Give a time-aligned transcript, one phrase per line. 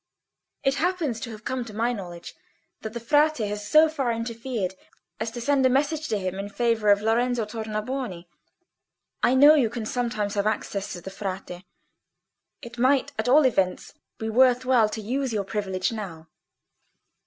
[0.63, 2.33] It happens to have come to my knowledge
[2.81, 4.73] that the Frate has so far interfered
[5.19, 8.25] as to send a message to him in favour of Lorenzo Tornabuoni.
[9.21, 11.63] I know you can sometimes have access to the Frate:
[12.63, 16.29] it might at all events be worth while to use your privilege now."